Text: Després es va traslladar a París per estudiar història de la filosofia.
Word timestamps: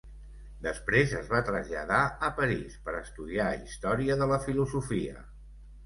Després 0.67 1.13
es 1.19 1.29
va 1.33 1.41
traslladar 1.51 2.01
a 2.29 2.31
París 2.41 2.81
per 2.89 2.97
estudiar 3.03 3.53
història 3.63 4.21
de 4.23 4.33
la 4.37 4.45
filosofia. 4.51 5.27